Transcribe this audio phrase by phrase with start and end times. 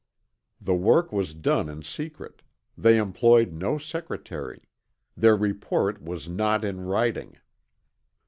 [0.59, 2.41] The work was done in secret;
[2.75, 4.63] they employed no secretary;
[5.15, 7.37] their report was not in writing.